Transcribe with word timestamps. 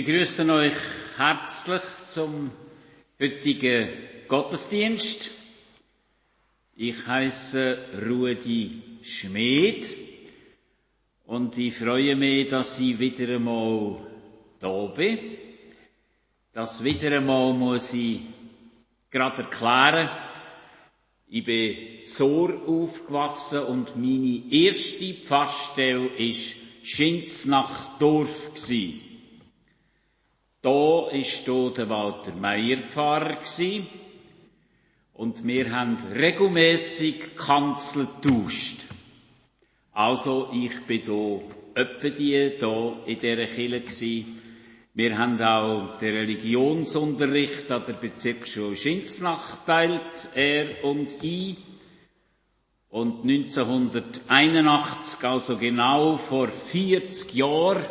Ich 0.00 0.06
begrüße 0.06 0.50
euch 0.50 0.72
herzlich 1.18 1.82
zum 2.06 2.50
heutigen 3.20 3.90
Gottesdienst. 4.28 5.30
Ich 6.74 7.06
heiße 7.06 7.76
Rudi 8.08 8.80
Schmid 9.02 9.94
und 11.26 11.58
ich 11.58 11.76
freue 11.76 12.16
mich, 12.16 12.48
dass 12.48 12.80
ich 12.80 12.98
wieder 12.98 13.34
einmal 13.34 13.98
da 14.58 14.86
bin. 14.86 15.18
Das 16.54 16.82
wieder 16.82 17.18
einmal 17.18 17.52
muss 17.52 17.92
ich 17.92 18.20
gerade 19.10 19.42
erklären. 19.42 20.08
Ich 21.28 21.44
bin 21.44 22.06
Zor 22.06 22.54
aufgewachsen 22.66 23.64
und 23.64 23.96
meine 23.96 24.50
erste 24.50 25.12
Pfarrstelle 25.12 26.06
ist 26.16 26.56
Schinz 26.84 27.44
nach 27.44 27.98
Dorf 27.98 28.54
gsi. 28.54 29.09
Da 30.62 31.08
hier 31.10 31.70
der 31.70 31.88
Walter 31.88 32.34
Meier 32.34 32.82
Pfarrer 32.88 33.38
und 35.14 35.46
wir 35.46 35.72
haben 35.72 35.96
regelmäßig 36.14 37.34
Kanzel 37.34 38.06
getauscht. 38.22 38.84
Also 39.92 40.50
ich 40.52 40.78
bin 40.82 41.04
hier 41.04 41.40
öppe 41.74 42.10
die 42.10 42.56
hier 42.58 42.96
in 43.06 43.20
dieser 43.20 43.46
gsi. 43.80 44.26
Wir 44.92 45.16
haben 45.16 45.40
auch 45.40 45.96
den 45.98 46.14
Religionsunterricht 46.14 47.70
an 47.70 47.84
der 47.86 47.94
Bezirksschule 47.94 48.76
Schinznach 48.76 49.64
teilt, 49.64 50.28
er 50.34 50.84
und 50.84 51.16
ich. 51.22 51.56
Und 52.90 53.22
1981, 53.22 55.24
also 55.24 55.56
genau 55.56 56.16
vor 56.16 56.48
40 56.48 57.32
Jahren, 57.34 57.86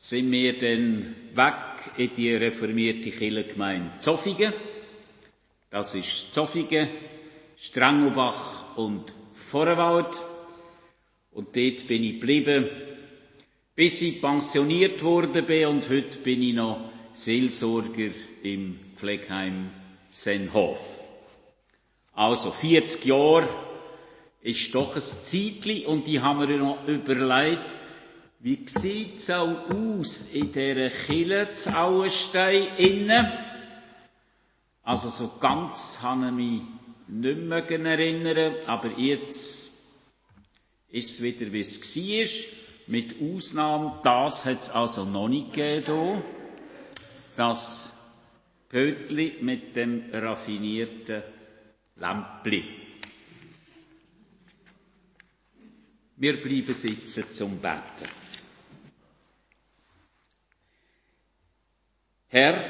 sind 0.00 0.30
wir 0.30 0.56
dann 0.56 1.16
weg 1.34 1.90
in 1.96 2.14
die 2.14 2.32
reformierte 2.32 3.10
Kirchengemeinde 3.10 3.98
Zofingen. 3.98 4.52
Das 5.70 5.92
ist 5.96 6.32
Zofingen, 6.32 6.88
Strengelbach 7.56 8.76
und 8.76 9.12
Vorwald. 9.32 10.16
Und 11.32 11.56
dort 11.56 11.88
bin 11.88 12.04
ich 12.04 12.20
geblieben, 12.20 12.68
bis 13.74 14.00
ich 14.00 14.20
pensioniert 14.20 15.02
worden 15.02 15.44
bin 15.44 15.66
und 15.66 15.90
heute 15.90 16.18
bin 16.20 16.42
ich 16.42 16.54
noch 16.54 16.90
Seelsorger 17.12 18.12
im 18.44 18.78
Pflegeheim 18.94 19.70
Senhof. 20.10 20.80
Also 22.12 22.52
40 22.52 23.04
Jahre 23.04 23.48
ist 24.42 24.72
doch 24.76 24.94
ein 24.94 25.00
Zeitli 25.00 25.86
und 25.86 26.06
ich 26.06 26.20
habe 26.20 26.46
mir 26.46 26.56
noch 26.58 26.86
überlegt, 26.86 27.74
wie 28.40 28.60
sieht's 28.66 29.30
auch 29.30 29.68
aus 29.70 30.30
in 30.32 30.52
dieser 30.52 30.90
Kille 30.90 31.52
zu 31.52 31.76
Auenstein 31.76 32.76
innen? 32.76 33.26
Also 34.82 35.08
so 35.10 35.32
ganz 35.40 35.98
habe 36.02 36.26
ich 36.26 36.32
mich 36.32 36.62
nicht 37.08 37.38
mehr 37.40 37.68
erinnern, 37.68 38.54
aber 38.66 38.90
jetzt 38.98 39.68
ist 40.88 41.10
es 41.14 41.22
wieder, 41.22 41.52
wie 41.52 41.60
es 41.60 41.96
war. 41.96 42.54
Mit 42.86 43.16
Ausnahme, 43.20 44.00
das 44.02 44.46
hat 44.46 44.62
es 44.62 44.70
also 44.70 45.04
noch 45.04 45.28
nicht 45.28 45.52
gegeben. 45.52 46.22
Das 47.36 47.92
Pötli 48.70 49.36
mit 49.42 49.76
dem 49.76 50.04
raffinierten 50.12 51.22
Lämpli. 51.96 52.64
Wir 56.16 56.40
bleiben 56.42 56.74
sitzen 56.74 57.24
zum 57.32 57.58
Beten. 57.58 58.08
Herr, 62.30 62.62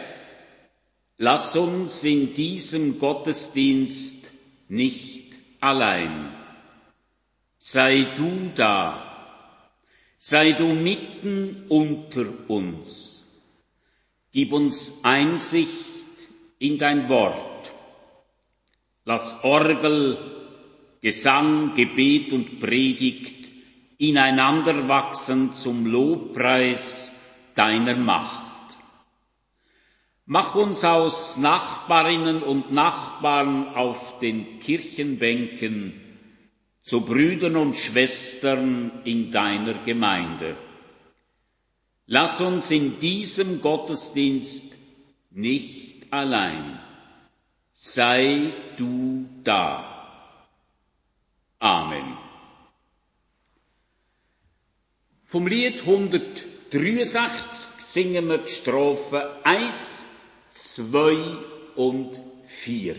lass 1.17 1.57
uns 1.57 2.05
in 2.05 2.35
diesem 2.35 3.01
Gottesdienst 3.01 4.25
nicht 4.69 5.35
allein. 5.61 6.33
Sei 7.59 8.13
du 8.17 8.53
da, 8.55 9.09
sei 10.17 10.53
du 10.53 10.69
mitten 10.75 11.65
unter 11.69 12.27
uns. 12.49 13.27
Gib 14.31 14.53
uns 14.53 15.01
Einsicht 15.03 15.87
in 16.61 16.79
dein 16.79 17.09
Wort. 17.09 17.73
Lass 19.05 19.43
Orgel, 19.43 20.19
Gesang, 21.01 21.75
Gebet 21.75 22.33
und 22.33 22.61
Predigt 22.61 23.51
ineinander 23.99 24.89
wachsen 24.89 25.53
zum 25.55 25.87
Lobpreis 25.87 27.13
deiner 27.57 27.97
Macht. 27.97 28.48
Mach 30.31 30.55
uns 30.57 30.85
aus 30.85 31.39
Nachbarinnen 31.39 32.43
und 32.43 32.71
Nachbarn 32.71 33.75
auf 33.75 34.19
den 34.19 34.59
Kirchenbänken 34.59 35.99
zu 36.83 37.01
Brüdern 37.01 37.57
und 37.57 37.79
Schwestern 37.79 39.01
in 39.05 39.33
deiner 39.33 39.83
Gemeinde. 39.85 40.59
Lass 42.05 42.43
uns 42.43 42.71
in 42.71 42.99
diesem 42.99 43.63
Gottesdienst 43.63 44.75
nicht 45.31 46.13
allein. 46.13 46.79
Sei 47.73 48.53
du 48.77 49.27
da. 49.45 50.35
Amen. 51.59 52.19
Vom 55.25 55.47
Lied 55.47 55.81
163 55.81 57.83
singen 57.83 58.29
wir 58.29 58.39
die 58.39 58.51
Strophe 58.51 59.41
1 59.45 60.05
2 60.59 61.39
und 61.77 62.21
4. 62.45 62.97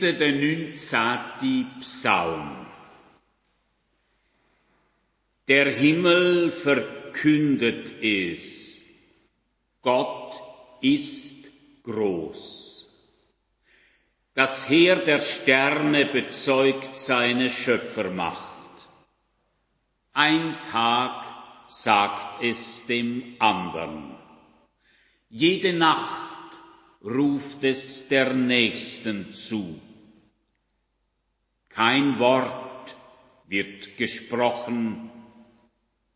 Este 0.00 0.12
de 0.12 0.30
neunzati 0.30 1.66
Psalm. 1.80 2.68
Der 5.48 5.72
Himmel 5.74 6.52
verkündet 6.52 8.00
es. 8.00 8.80
Gott 9.82 10.40
ist 10.82 11.50
groß. 11.82 12.86
Das 14.34 14.68
Heer 14.68 15.04
der 15.04 15.18
Sterne 15.18 16.06
bezeugt 16.06 16.96
seine 16.96 17.50
Schöpfermacht. 17.50 18.76
Ein 20.12 20.62
Tag 20.70 21.24
sagt 21.66 22.44
es 22.44 22.86
dem 22.86 23.34
anderen. 23.40 24.14
Jede 25.28 25.72
Nacht 25.72 26.56
ruft 27.02 27.64
es 27.64 28.06
der 28.06 28.32
Nächsten 28.32 29.32
zu. 29.32 29.87
Kein 31.78 32.18
Wort 32.18 32.96
wird 33.46 33.96
gesprochen, 33.96 35.12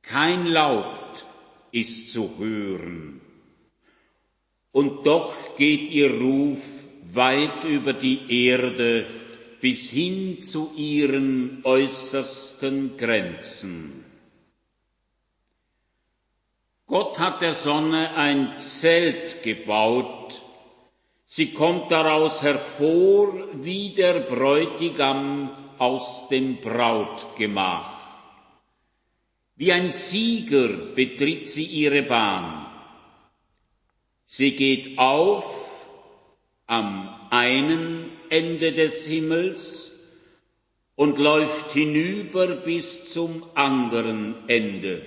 kein 0.03 0.47
Laut 0.47 1.25
ist 1.70 2.11
zu 2.11 2.37
hören. 2.37 3.20
Und 4.73 5.06
doch 5.06 5.55
geht 5.56 5.93
ihr 5.93 6.20
Ruf 6.20 6.67
weit 7.05 7.62
über 7.64 7.93
die 7.93 8.44
Erde 8.49 9.06
bis 9.61 9.88
hin 9.88 10.41
zu 10.41 10.73
ihren 10.76 11.61
äußersten 11.62 12.97
Grenzen. 12.97 14.05
Gott 16.88 17.20
hat 17.20 17.41
der 17.41 17.55
Sonne 17.55 18.17
ein 18.17 18.56
Zelt 18.56 19.44
gebaut, 19.44 20.42
Sie 21.34 21.55
kommt 21.55 21.90
daraus 21.90 22.43
hervor 22.43 23.49
wie 23.55 23.94
der 23.94 24.20
Bräutigam 24.20 25.49
aus 25.79 26.29
dem 26.29 26.61
Brautgemach. 26.61 27.88
Wie 29.56 29.73
ein 29.73 29.88
Sieger 29.88 30.69
betritt 30.94 31.49
sie 31.49 31.64
ihre 31.64 32.02
Bahn. 32.02 32.67
Sie 34.26 34.50
geht 34.50 34.99
auf 34.99 35.46
am 36.67 37.08
einen 37.31 38.11
Ende 38.29 38.73
des 38.73 39.06
Himmels 39.06 39.90
und 40.96 41.17
läuft 41.17 41.73
hinüber 41.73 42.49
bis 42.56 43.11
zum 43.11 43.46
anderen 43.55 44.50
Ende. 44.50 45.00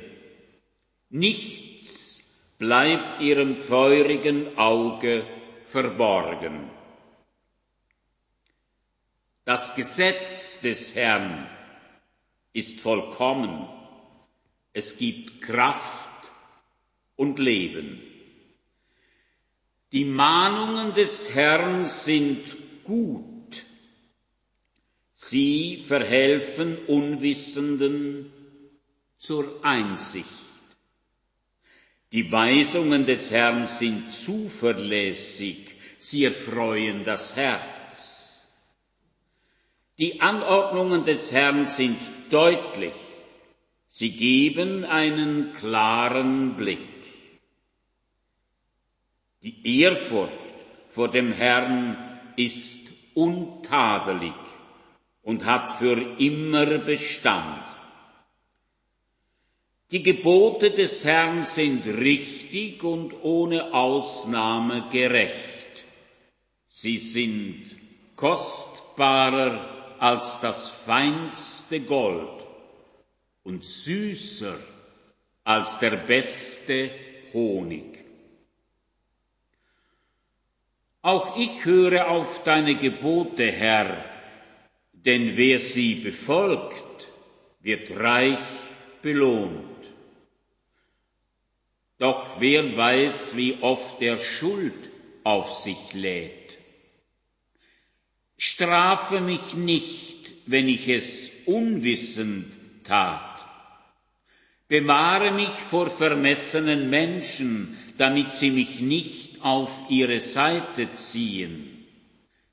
Nichts 1.12 2.24
bleibt 2.58 3.22
ihrem 3.22 3.54
feurigen 3.54 4.58
Auge 4.58 5.24
verborgen. 5.76 6.72
Das 9.44 9.76
Gesetz 9.76 10.62
des 10.62 10.96
Herrn 10.96 11.50
ist 12.54 12.80
vollkommen. 12.80 13.68
Es 14.72 14.98
gibt 14.98 15.42
Kraft 15.42 16.32
und 17.18 17.40
Leben. 17.40 18.02
Die 19.92 20.06
Mahnungen 20.06 20.94
des 20.94 21.36
Herrn 21.36 21.84
sind 21.84 22.56
gut. 22.86 23.66
Sie 25.14 25.84
verhelfen 25.86 26.86
Unwissenden 26.86 28.32
zur 29.18 29.60
Einsicht. 29.66 30.45
Die 32.16 32.32
Weisungen 32.32 33.06
des 33.06 33.30
Herrn 33.30 33.68
sind 33.68 34.10
zuverlässig, 34.10 35.58
sie 35.98 36.24
erfreuen 36.24 37.04
das 37.04 37.36
Herz. 37.36 38.42
Die 39.98 40.22
Anordnungen 40.22 41.04
des 41.04 41.34
Herrn 41.34 41.68
sind 41.68 42.00
deutlich, 42.30 42.94
sie 43.90 44.12
geben 44.12 44.86
einen 44.86 45.52
klaren 45.60 46.56
Blick. 46.56 46.80
Die 49.44 49.82
Ehrfurcht 49.82 50.32
vor 50.92 51.12
dem 51.12 51.34
Herrn 51.34 51.98
ist 52.38 52.80
untadelig 53.14 54.32
und 55.22 55.44
hat 55.44 55.70
für 55.80 56.18
immer 56.18 56.78
Bestand. 56.78 57.66
Die 59.92 60.02
Gebote 60.02 60.72
des 60.72 61.06
Herrn 61.06 61.44
sind 61.44 61.86
richtig 61.86 62.84
und 62.84 63.14
ohne 63.22 63.72
Ausnahme 63.74 64.90
gerecht. 64.92 65.86
Sie 66.66 66.98
sind 66.98 67.64
kostbarer 68.16 69.98
als 70.00 70.40
das 70.42 70.70
feinste 70.70 71.82
Gold 71.82 72.44
und 73.44 73.64
süßer 73.64 74.58
als 75.44 75.78
der 75.78 75.98
beste 75.98 76.90
Honig. 77.34 78.04
Auch 81.04 81.38
ich 81.38 81.64
höre 81.64 82.10
auf 82.10 82.44
deine 82.44 82.76
Gebote, 82.78 83.52
Herr, 83.52 84.04
denn 84.94 85.38
wer 85.38 85.60
sie 85.60 85.94
befolgt, 85.96 87.12
wird 87.62 87.92
reich 87.96 88.40
belohnt. 89.04 89.75
Doch 91.98 92.40
wer 92.40 92.76
weiß, 92.76 93.38
wie 93.38 93.58
oft 93.62 94.02
er 94.02 94.18
Schuld 94.18 94.92
auf 95.24 95.52
sich 95.54 95.94
lädt. 95.94 96.58
Strafe 98.38 99.22
mich 99.22 99.54
nicht, 99.54 100.34
wenn 100.46 100.68
ich 100.68 100.90
es 100.90 101.32
unwissend 101.46 102.54
tat. 102.84 103.46
Bewahre 104.68 105.32
mich 105.32 105.48
vor 105.48 105.90
vermessenen 105.90 106.90
Menschen, 106.90 107.78
damit 107.98 108.34
sie 108.34 108.52
mich 108.52 108.80
nicht 108.82 109.42
auf 109.42 109.72
ihre 109.90 110.20
Seite 110.20 110.92
ziehen. 110.94 111.86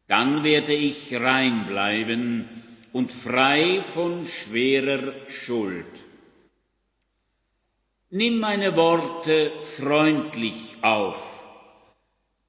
Dann 0.06 0.44
werde 0.44 0.74
ich 0.74 1.12
rein 1.14 1.66
bleiben 1.66 2.48
und 2.92 3.10
frei 3.10 3.82
von 3.82 4.26
schwerer 4.26 5.14
Schuld. 5.28 5.86
Nimm 8.14 8.40
meine 8.40 8.76
Worte 8.76 9.52
freundlich 9.78 10.76
auf. 10.82 11.16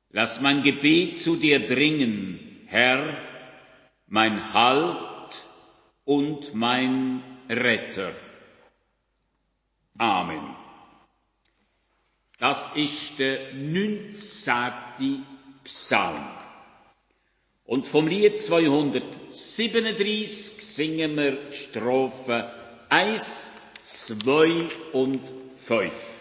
Lass 0.10 0.42
mein 0.42 0.62
Gebet 0.62 1.22
zu 1.22 1.38
dir 1.38 1.66
dringen, 1.66 2.66
Herr, 2.66 3.18
mein 4.08 4.54
Halt 4.54 5.46
und 6.04 6.54
mein 6.54 7.24
Retter. 7.48 8.12
Amen. 9.98 10.54
Das 12.40 12.70
ist 12.76 13.20
der 13.20 13.54
19. 13.54 15.24
Psalm. 15.64 16.28
Und 17.64 17.88
vom 17.88 18.08
Lied 18.08 18.42
237 18.42 20.62
singen 20.62 21.16
wir 21.16 21.54
Strophe 21.54 22.52
1, 22.90 23.54
2 23.82 24.70
und 24.92 25.22
Soy. 25.74 26.13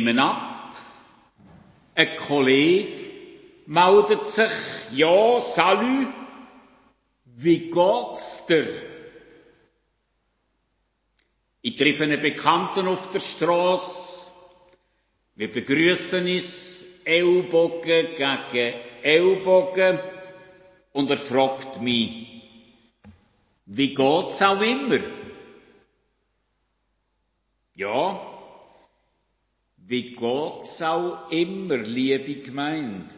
Ich 0.00 0.06
nehme 0.06 0.22
ab, 0.22 0.74
ein 1.94 2.16
Kollege 2.16 3.10
meldet 3.66 4.24
sich, 4.26 4.50
ja, 4.92 5.40
salü, 5.40 6.06
wie 7.26 7.70
geht's 7.70 8.46
dir? 8.46 8.66
Ich 11.62 11.76
treffe 11.76 12.04
einen 12.04 12.20
Bekannten 12.20 12.88
auf 12.88 13.12
der 13.12 13.20
Straße, 13.20 14.30
wir 15.36 15.52
begrüßen 15.52 16.26
uns 16.26 16.82
Ellbogen 17.04 18.14
gegen 18.16 18.74
Ellbogen 19.02 20.00
und 20.92 21.10
er 21.10 21.18
fragt 21.18 21.80
mich, 21.80 22.26
wie 23.66 23.94
geht's 23.94 24.42
auch 24.42 24.60
immer? 24.62 25.00
Ja, 27.74 28.29
wie 29.90 30.14
geht's 30.14 30.80
auch 30.82 31.28
immer, 31.30 31.78
liebe 31.78 32.42
Gemeinde? 32.42 33.12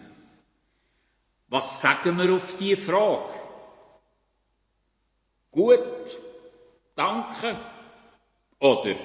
Was 1.49 1.83
sagen 1.83 2.17
wir 2.17 2.35
auf 2.35 2.57
die 2.57 2.77
Frage? 2.77 3.41
Gut, 5.51 6.19
danke. 6.95 7.61
Oder 8.59 8.97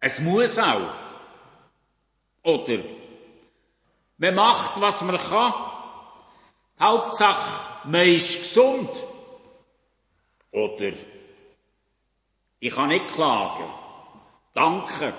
es 0.00 0.20
muss 0.20 0.58
auch. 0.58 0.92
Oder 2.42 2.84
man 4.18 4.34
macht, 4.34 4.78
was 4.82 5.00
man 5.00 5.16
kann. 5.16 5.54
Hauptsache, 6.78 7.88
man 7.88 8.06
ist 8.06 8.40
gesund. 8.40 8.90
Oder 10.50 10.92
ich 12.60 12.74
kann 12.74 12.90
nicht 12.90 13.08
klagen. 13.08 13.72
Danke. 14.52 15.14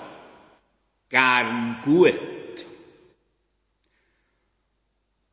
Gern 1.08 1.80
gut. 1.84 2.66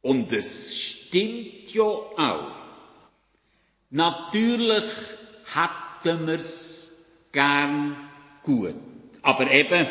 Und 0.01 0.34
es 0.34 0.77
stimmt 0.77 1.74
ja 1.74 1.84
auch. 1.84 2.51
Natürlich 3.89 4.84
hätten 5.53 6.27
wir's 6.27 6.92
gern 7.32 8.10
gut. 8.42 8.75
Aber 9.22 9.50
eben, 9.50 9.88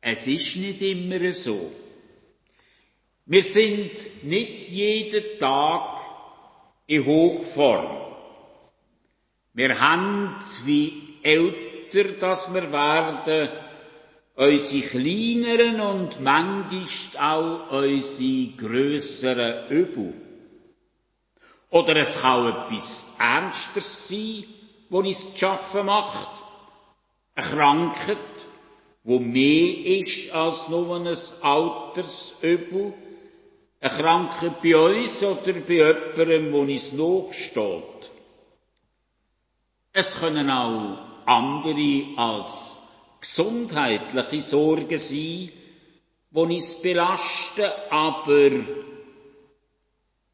es 0.00 0.26
ist 0.26 0.56
nicht 0.56 0.82
immer 0.82 1.32
so. 1.32 1.72
Wir 3.26 3.42
sind 3.42 4.24
nicht 4.24 4.68
jeden 4.68 5.38
Tag 5.38 6.00
in 6.86 7.06
Hochform. 7.06 8.04
Wir 9.54 9.80
haben, 9.80 10.36
wie 10.64 11.20
älter 11.22 12.18
dass 12.18 12.52
wir 12.52 12.70
werden, 12.70 13.48
unsere 14.36 14.82
kleineren 14.82 15.80
und 15.80 16.20
manchmal 16.20 17.18
auch 17.18 17.70
unsere 17.70 18.46
grösseren 18.56 19.68
Übel. 19.70 20.14
Oder 21.70 21.96
es 21.96 22.20
kann 22.20 22.48
etwas 22.48 23.04
Ernstes 23.18 24.08
sein, 24.08 24.44
wo 24.90 24.98
uns 24.98 25.32
zu 25.32 25.38
schaffen 25.38 25.86
macht. 25.86 26.28
Eine 27.34 27.46
Krankheit, 27.46 28.18
wo 29.02 29.18
mehr 29.18 29.98
ist 29.98 30.32
als 30.32 30.68
nur 30.68 30.96
ein 30.96 31.16
Altersübel. 31.42 32.94
Eine 33.80 33.92
Krankheit 33.92 34.62
bei 34.62 34.76
uns 34.76 35.22
oder 35.22 35.52
bei 35.52 35.74
jemandem, 35.74 36.52
wo 36.52 36.60
uns 36.60 36.92
nachsteht. 36.92 38.10
Es 39.92 40.18
können 40.18 40.50
auch 40.50 40.98
andere 41.26 42.04
als 42.16 42.73
gesundheitliche 43.24 44.42
Sorgen 44.42 44.98
sein, 44.98 45.50
die 45.50 45.50
uns 46.30 46.74
belasten, 46.82 47.70
aber 47.88 48.50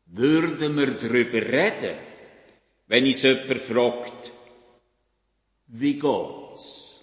würden 0.06 0.76
wir 0.76 0.94
darüber 0.94 1.40
reden, 1.40 1.96
wenn 2.88 3.04
uns 3.04 3.22
jemand 3.22 3.60
fragt, 3.60 4.32
wie 5.68 5.94
geht's? 5.94 7.00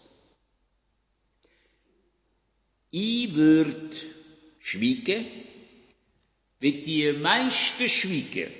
Ich 2.91 3.33
würde 3.33 3.95
schweigen, 4.59 5.25
wie 6.59 6.81
die 6.81 7.13
meisten 7.13 7.87
schweigen, 7.87 8.51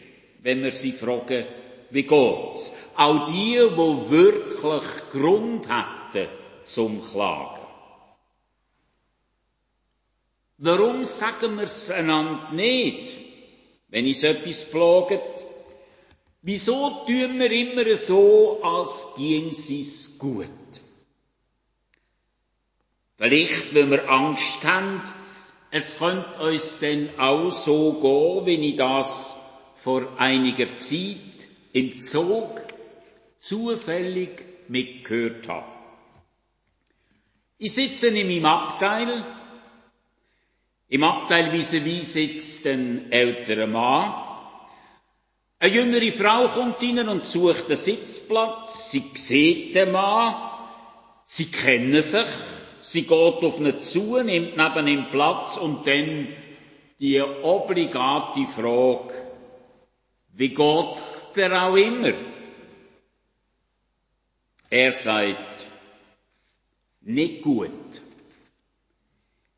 wenn 0.44 0.64
wir 0.64 0.72
sie 0.72 0.94
fragen, 0.94 1.46
wie 1.90 2.04
geht's? 2.04 2.72
Auch 2.96 3.30
die, 3.30 3.60
wo 3.76 4.10
wirklich 4.10 5.10
Grund 5.12 5.68
hätten 5.68 6.47
zum 6.68 7.02
Klagen. 7.02 7.62
Warum 10.58 11.06
sagen 11.06 11.56
wir 11.56 11.64
es 11.64 11.90
einander 11.90 12.52
nicht, 12.52 13.12
wenn 13.90 14.06
uns 14.06 14.24
etwas 14.24 14.66
plagt? 14.66 15.46
Wieso 16.42 17.06
tun 17.06 17.40
wir 17.40 17.52
immer 17.52 17.96
so, 17.96 18.60
als 18.62 19.08
ging 19.16 19.48
es 19.48 20.18
gut? 20.18 20.48
Vielleicht, 23.18 23.74
wenn 23.74 23.92
wir 23.92 24.10
Angst 24.10 24.64
haben, 24.64 25.02
es 25.72 25.98
könnte 25.98 26.40
uns 26.40 26.80
denn 26.80 27.18
auch 27.20 27.52
so 27.52 27.94
gehen, 27.94 28.46
wie 28.46 28.70
ich 28.70 28.78
das 28.78 29.38
vor 29.76 30.08
einiger 30.18 30.76
Zeit 30.76 31.48
im 31.74 32.00
Zug 32.00 32.62
zufällig 33.40 34.44
mitgehört 34.68 35.48
habe. 35.48 35.77
Ich 37.60 37.74
sitze 37.74 38.08
in 38.08 38.28
meinem 38.28 38.46
Abteil. 38.46 39.24
Im 40.90 41.04
Abteil 41.04 41.52
vis-à-vis 41.52 42.14
sitzt 42.14 42.68
ein 42.68 43.12
älterer 43.12 43.68
Mann. 43.68 44.14
Eine 45.60 45.74
jüngere 45.74 46.12
Frau 46.12 46.48
kommt 46.50 46.82
rein 46.84 47.10
und 47.10 47.26
sucht 47.26 47.66
einen 47.66 47.76
Sitzplatz. 47.76 48.92
Sie 48.92 49.04
sieht 49.16 49.76
den 49.76 49.92
Mann. 49.92 50.36
Sie 51.26 51.52
kennen 51.52 52.02
sich. 52.02 52.28
Sie 52.84 53.02
geht 53.02 53.12
auf 53.12 53.60
ihn 53.60 53.82
zu, 53.82 54.22
nimmt 54.22 54.56
neben 54.56 54.88
ihm 54.88 55.10
Platz 55.10 55.58
und 55.58 55.86
dann 55.88 56.28
die 57.00 57.22
obligate 57.22 58.48
Frage, 58.48 59.14
wie 60.34 60.50
geht's 60.50 61.34
dir 61.34 61.52
auch 61.62 61.76
immer? 61.76 62.14
Er 64.70 64.92
sagt, 64.92 65.38
nicht 67.08 67.42
gut. 67.42 68.02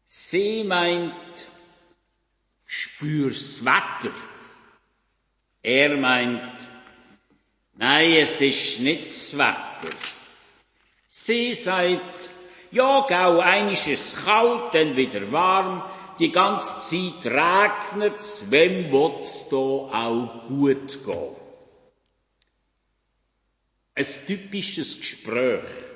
Sie 0.05 0.63
meint, 0.63 1.13
spür's 2.65 3.65
Wetter. 3.65 4.13
Er 5.63 5.97
meint, 5.97 6.67
nein, 7.75 8.11
es 8.11 8.39
ist 8.39 8.79
nicht 8.81 9.07
das 9.07 9.37
Wetter. 9.37 9.95
Sie 11.07 11.53
sagt, 11.55 12.29
ja, 12.71 13.05
gau, 13.07 13.39
ein 13.39 13.69
ist 13.69 13.87
es 13.87 14.15
kalt, 14.15 14.75
dann 14.75 14.95
wieder 14.95 15.31
warm, 15.31 15.83
die 16.19 16.31
ganze 16.31 16.79
Zeit 16.81 17.25
regnet's, 17.25 18.45
wem 18.51 18.91
wird's 18.91 19.49
da 19.49 19.57
auch 19.57 20.45
gut 20.47 21.03
gehen? 21.03 21.35
Ein 23.95 24.05
typisches 24.27 24.99
Gespräch. 24.99 25.88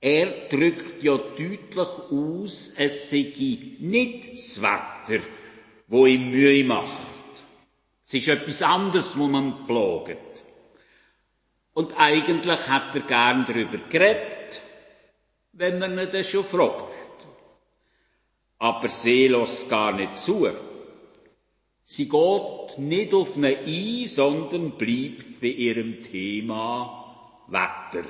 Er 0.00 0.48
drückt 0.48 1.02
ja 1.02 1.16
deutlich 1.16 1.76
aus, 1.76 2.72
es 2.76 3.10
sei 3.10 3.32
nicht 3.80 4.32
das 4.32 4.62
Wetter, 4.62 5.24
wo 5.88 6.06
ihm 6.06 6.30
Mühe 6.30 6.62
macht. 6.64 7.08
Es 8.04 8.14
ist 8.14 8.28
etwas 8.28 8.62
anderes, 8.62 9.18
wo 9.18 9.26
man 9.26 9.66
plagt. 9.66 10.44
Und 11.74 11.98
eigentlich 11.98 12.68
hat 12.68 12.94
er 12.94 13.02
gern 13.02 13.44
darüber 13.44 13.78
geredet, 13.88 14.62
wenn 15.52 15.78
man 15.78 15.98
ihn 15.98 16.08
dann 16.10 16.24
schon 16.24 16.44
fragt. 16.44 16.94
Aber 18.58 18.88
sie 18.88 19.28
lässt 19.28 19.68
gar 19.68 19.92
nicht 19.92 20.16
zu. 20.16 20.48
Sie 21.84 22.08
geht 22.08 22.78
nicht 22.78 23.14
auf 23.14 23.36
ihn 23.36 23.44
ein, 23.44 24.06
sondern 24.06 24.72
bleibt 24.72 25.40
bei 25.40 25.48
ihrem 25.48 26.02
Thema 26.02 27.42
Wetter. 27.48 28.06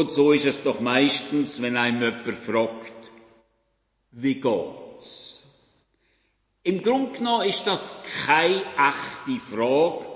Und 0.00 0.12
so 0.12 0.32
ist 0.32 0.46
es 0.46 0.62
doch 0.62 0.80
meistens, 0.80 1.60
wenn 1.60 1.76
einem 1.76 2.00
jemand 2.00 2.38
fragt, 2.38 3.10
wie 4.12 4.36
geht's? 4.36 5.46
Im 6.62 6.80
Grunde 6.80 7.18
genommen 7.18 7.46
ist 7.46 7.66
das 7.66 8.02
keine 8.24 8.62
echte 8.62 9.44
Frage, 9.44 10.06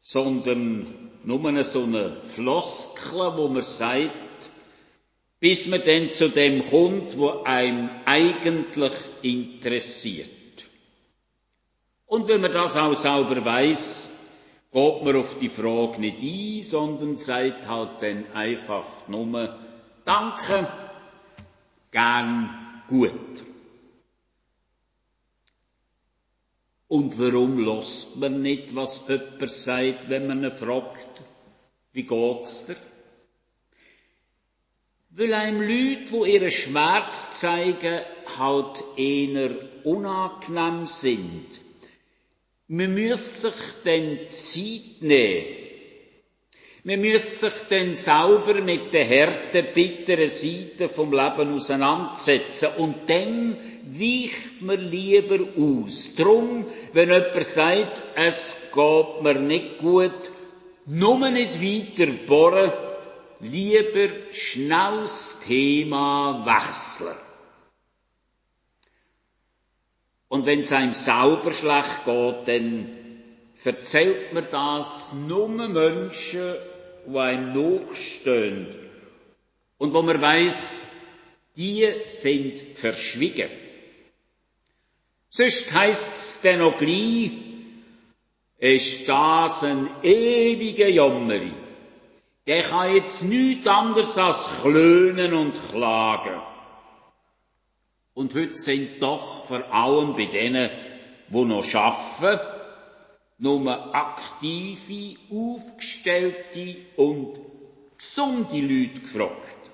sondern 0.00 1.10
nur 1.24 1.64
so 1.64 1.82
eine 1.82 2.22
Floskel, 2.22 3.36
wo 3.36 3.48
man 3.48 3.60
sagt, 3.60 4.50
bis 5.40 5.66
man 5.66 5.82
dann 5.84 6.10
zu 6.10 6.30
dem 6.30 6.66
kommt, 6.66 7.18
wo 7.18 7.42
einem 7.42 7.90
eigentlich 8.06 8.94
interessiert. 9.20 10.30
Und 12.06 12.28
wenn 12.28 12.40
man 12.40 12.52
das 12.52 12.74
auch 12.76 12.94
sauber 12.94 13.44
weiß, 13.44 14.05
geht 14.72 15.02
man 15.02 15.16
auf 15.16 15.38
die 15.38 15.48
Frage 15.48 16.00
nicht 16.00 16.20
ein, 16.20 16.62
sondern 16.62 17.16
sagt 17.16 17.66
halt 17.68 18.02
dann 18.02 18.30
einfach 18.32 19.08
nur 19.08 19.58
Danke, 20.04 20.68
gern 21.90 22.82
gut. 22.88 23.44
Und 26.88 27.18
warum 27.18 27.58
lost 27.58 28.16
man 28.16 28.42
nicht, 28.42 28.76
was 28.76 29.08
jemand 29.08 29.50
sagt, 29.50 30.08
wenn 30.08 30.28
man 30.28 30.44
ihn 30.44 30.52
fragt, 30.52 31.22
wie 31.92 32.04
geht's 32.04 32.66
dir? 32.66 32.76
Weil 35.10 35.32
einem 35.32 35.62
Leute, 35.62 36.12
wo 36.12 36.24
ihren 36.24 36.50
Schmerz 36.50 37.40
zeigen, 37.40 38.04
halt 38.38 38.84
eher 38.96 39.50
unangenehm 39.84 40.86
sind. 40.86 41.65
Man 42.68 42.94
müsste 42.94 43.50
sich 43.50 43.62
dann 43.84 44.18
Zeit 44.30 45.00
nehmen. 45.00 45.66
Man 46.82 47.00
müsste 47.00 47.50
sich 47.50 47.62
dann 47.68 47.94
sauber 47.94 48.54
mit 48.54 48.92
den 48.92 49.08
harten, 49.08 49.66
bitteren 49.72 50.28
Seiten 50.28 50.88
vom 50.88 51.12
Leben 51.12 51.54
auseinandersetzen. 51.54 52.68
Und 52.78 53.08
dann 53.08 53.56
weicht 53.84 54.62
man 54.62 54.80
lieber 54.80 55.46
aus. 55.56 56.14
Drum, 56.16 56.66
wenn 56.92 57.10
jemand 57.10 57.44
sagt, 57.44 58.02
es 58.16 58.56
geht 58.72 59.22
mir 59.22 59.34
nicht 59.34 59.78
gut, 59.78 60.30
nur 60.86 61.30
nicht 61.30 61.60
weiter 61.60 62.12
bohren, 62.26 62.72
lieber 63.40 64.08
schnell 64.32 65.02
das 65.02 65.40
Thema 65.46 66.44
wechseln. 66.44 67.25
Und 70.28 70.46
wenn 70.46 70.60
es 70.60 70.72
einem 70.72 70.92
sauber 70.92 71.52
schlecht 71.52 72.04
geht, 72.04 72.48
dann 72.48 72.90
erzählt 73.64 74.32
man 74.32 74.46
das 74.50 75.12
nur 75.12 75.48
Menschen, 75.48 76.54
die 77.06 77.18
einem 77.18 77.52
nachstehen 77.52 78.74
und 79.78 79.92
wo 79.92 80.02
man 80.02 80.20
weiß, 80.20 80.84
die 81.56 81.86
sind 82.06 82.76
verschwiegen. 82.76 83.50
Sonst 85.30 85.72
heisst 85.72 86.12
es 86.14 86.40
dann 86.42 86.60
noch 86.60 86.78
gleich, 86.78 87.32
ist 88.58 89.08
das 89.08 89.64
ein 89.64 89.88
ewiger 90.02 90.88
Jammeri. 90.88 91.52
Der 92.46 92.62
kann 92.62 92.94
jetzt 92.94 93.24
nichts 93.24 93.66
anderes 93.66 94.16
als 94.16 94.48
klönen 94.62 95.34
und 95.34 95.60
klagen. 95.70 96.40
Und 98.16 98.34
heute 98.34 98.56
sind 98.56 99.02
doch 99.02 99.44
vor 99.44 99.70
allem 99.70 100.14
bei 100.14 100.24
denen, 100.24 100.70
die 101.28 101.44
noch 101.44 101.74
arbeiten, 101.74 102.40
nur 103.36 103.94
aktive, 103.94 105.18
aufgestellte 105.30 106.76
und 106.96 107.38
gesunde 107.98 108.58
Leute 108.58 109.00
gefragt. 109.02 109.70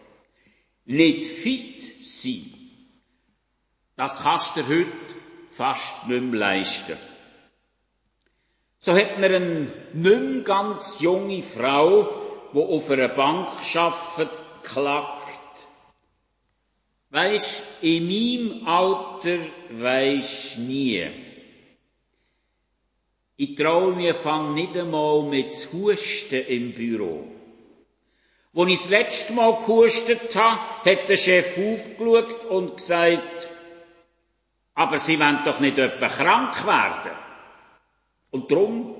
Nicht 0.87 1.26
fit 1.26 2.04
sein. 2.04 2.52
Das 3.94 4.25
kannst 4.25 4.56
du 4.56 4.66
heute 4.66 4.90
fast 5.52 6.08
nicht 6.08 6.22
mehr 6.25 6.40
leisten. 6.40 6.99
So 8.80 8.92
hat 8.92 9.20
mir 9.20 9.37
eine 9.37 9.72
nicht 9.92 10.44
ganz 10.44 10.99
junge 10.99 11.44
Frau, 11.44 12.50
die 12.52 12.58
auf 12.58 12.90
einer 12.90 13.06
Bank 13.06 13.50
arbeitet, 13.76 14.32
klagt. 14.64 15.21
Weisst, 17.12 17.62
in 17.83 18.07
meinem 18.07 18.66
Alter 18.66 19.40
weisst 19.68 20.57
nie. 20.57 21.11
Ich 23.37 23.55
traue 23.55 23.94
mir 23.94 24.14
fang 24.14 24.55
nicht 24.55 24.75
einmal 24.75 25.25
mit 25.25 25.53
Husten 25.75 26.42
im 26.46 26.72
Büro. 26.72 27.31
Wo 28.55 28.64
ich 28.64 28.81
das 28.81 28.88
letzte 28.88 29.35
Mal 29.35 29.59
gehustet 29.61 30.35
habe, 30.35 30.90
hat 30.90 31.07
der 31.07 31.18
Chef 31.18 31.59
aufgeschaut 31.59 32.44
und 32.46 32.77
gesagt, 32.79 33.48
aber 34.75 34.98
Sie 34.98 35.18
wollen 35.18 35.44
doch 35.44 35.61
nicht 35.61 35.79
etwa 35.79 36.09
krank 36.09 36.66
werden. 36.66 37.12
Und 38.31 38.51
drum 38.51 38.96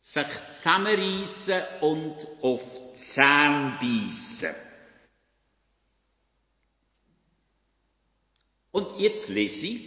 sich 0.00 0.26
zusammenreissen 0.50 1.62
und 1.80 2.16
auf 2.42 2.62
die 2.92 2.98
Zähne 2.98 3.78
beißen. 3.80 4.73
Und 8.74 8.98
jetzt 8.98 9.28
lese 9.28 9.66
ich 9.68 9.80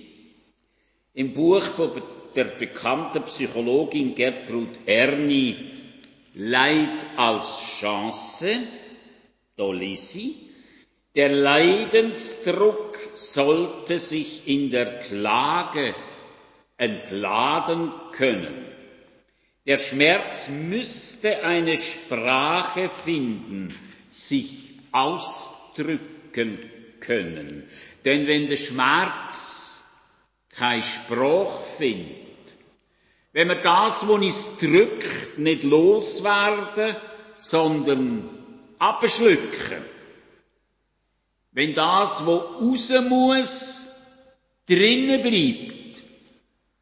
im 1.13 1.33
Buch 1.33 1.61
von 1.61 2.01
der 2.37 2.45
bekannten 2.45 3.21
Psychologin 3.23 4.15
Gertrud 4.15 4.69
Erni 4.85 5.57
Leid 6.33 7.05
als 7.17 7.79
Chance, 7.79 8.61
da 9.57 9.69
lese 9.73 10.19
ich, 10.19 10.35
der 11.17 11.27
Leidensdruck 11.33 12.97
sollte 13.13 13.99
sich 13.99 14.47
in 14.47 14.71
der 14.71 14.99
Klage 14.99 15.93
entladen 16.77 17.91
können. 18.13 18.67
Der 19.65 19.79
Schmerz 19.79 20.47
müsste 20.47 21.43
eine 21.43 21.75
Sprache 21.75 22.87
finden, 22.87 23.67
sich 24.07 24.69
ausdrücken 24.93 26.59
können. 27.07 27.63
Denn 28.05 28.27
wenn 28.27 28.47
der 28.47 28.57
Schmerz 28.57 29.81
kein 30.55 30.83
Spruch 30.83 31.63
findet, 31.77 32.27
wenn 33.33 33.47
wir 33.47 33.61
das, 33.61 34.07
wo 34.07 34.17
es 34.17 34.57
drückt, 34.57 35.39
nicht 35.39 35.63
loswerden, 35.63 36.95
sondern 37.39 38.29
abschlücken, 38.77 39.83
wenn 41.51 41.73
das, 41.73 42.25
wo 42.25 42.35
raus 42.35 42.91
muss, 43.07 43.87
drinnen 44.67 45.21
bleibt, 45.21 46.03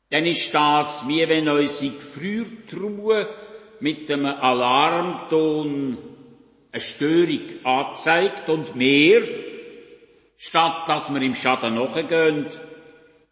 dann 0.10 0.26
ist 0.26 0.54
das, 0.54 1.08
wie 1.08 1.28
wenn 1.28 1.48
unsere 1.48 1.94
Gefriertruhe 1.94 3.30
mit 3.80 4.10
einem 4.10 4.26
Alarmton 4.26 5.98
eine 6.72 6.82
Störung 6.82 7.66
anzeigt 7.66 8.50
und 8.50 8.76
mehr 8.76 9.22
Statt 10.38 10.88
dass 10.88 11.14
wir 11.14 11.22
im 11.22 11.36
Schaden 11.36 11.76
nachgehen, 11.76 12.50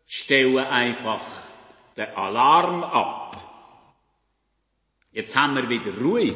stellen 0.05 0.57
einfach 0.57 1.21
den 1.97 2.09
Alarm 2.15 2.83
ab. 2.83 3.37
Jetzt 5.11 5.35
haben 5.35 5.55
wir 5.55 5.69
wieder 5.69 5.95
Ruhe. 5.99 6.33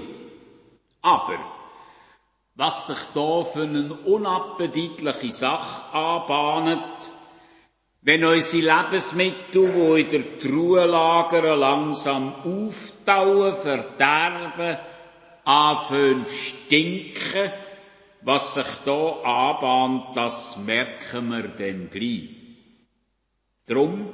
Aber, 1.02 1.40
was 2.56 2.88
sich 2.88 3.00
da 3.14 3.44
für 3.44 3.64
eine 3.64 3.94
unappetitliche 3.94 5.32
Sache 5.32 5.96
anbahnt, 5.96 7.12
wenn 8.02 8.24
unsere 8.24 8.84
Lebensmittel, 8.84 9.72
die 9.74 10.02
in 10.02 10.10
der 10.10 10.40
Truhe 10.40 10.86
lagern, 10.86 11.60
langsam 11.60 12.36
auftauen, 12.44 13.56
verderben, 13.56 14.78
anfangen 15.44 16.26
stinken, 16.30 17.52
was 18.22 18.54
sich 18.54 18.68
da 18.86 19.22
anbahnt, 19.24 20.16
das 20.16 20.58
merken 20.58 21.30
wir 21.30 21.48
denn 21.48 21.90
gleich. 21.90 22.30
Drum, 23.68 24.14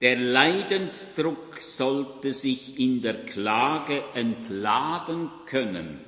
der 0.00 0.18
Leidensdruck 0.18 1.60
sollte 1.60 2.32
sich 2.32 2.78
in 2.78 3.02
der 3.02 3.26
Klage 3.26 4.02
entladen 4.14 5.30
können. 5.46 6.00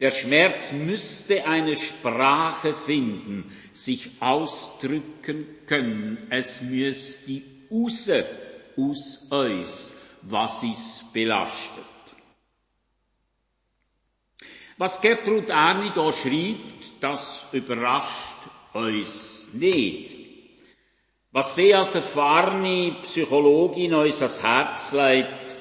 Der 0.00 0.10
Schmerz 0.10 0.72
müsste 0.72 1.46
eine 1.46 1.76
Sprache 1.76 2.74
finden, 2.74 3.50
sich 3.72 4.10
ausdrücken 4.20 5.46
können. 5.66 6.26
Es 6.30 6.60
müsste 6.60 7.42
raus 7.70 8.10
aus 8.80 9.28
uns, 9.30 9.96
was 10.22 10.62
es 10.64 11.04
belastet. 11.12 11.95
Was 14.78 15.00
Gertrud 15.00 15.48
Erni 15.48 15.92
da 15.94 16.12
schreibt, 16.12 17.02
das 17.02 17.46
überrascht 17.52 18.36
uns 18.74 19.48
nicht. 19.54 20.16
Was 21.32 21.54
sie 21.54 21.74
als 21.74 21.94
erfahrene 21.94 22.98
Psychologin 23.02 23.94
uns 23.94 24.20
ans 24.20 24.42
Herz 24.42 24.92
legt, 24.92 25.56